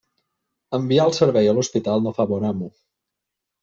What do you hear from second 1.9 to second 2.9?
no fa bon amo.